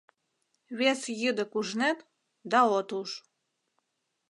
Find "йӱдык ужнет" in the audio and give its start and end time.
1.21-1.99